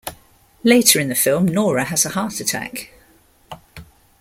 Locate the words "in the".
0.99-1.13